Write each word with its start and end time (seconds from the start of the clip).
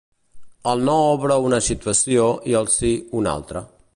El 0.71 0.79
no 0.87 0.95
obre 1.09 1.37
una 1.49 1.59
situació 1.67 2.25
i 2.53 2.57
el 2.63 2.73
sí, 2.79 2.93
una 3.23 3.37
altra. 3.41 3.67